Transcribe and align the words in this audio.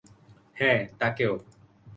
হ্যাঁ, 0.57 0.79
তাকেও। 0.99 1.33